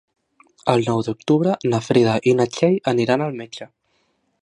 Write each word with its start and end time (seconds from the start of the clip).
El 0.73 0.85
nou 0.91 1.03
d'octubre 1.09 1.53
na 1.73 1.81
Frida 1.89 2.17
i 2.33 2.37
na 2.41 2.51
Txell 2.57 2.81
aniran 2.93 3.27
al 3.29 3.41
metge. 3.45 3.73